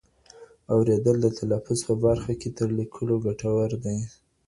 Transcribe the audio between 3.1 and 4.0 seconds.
ګټور دي.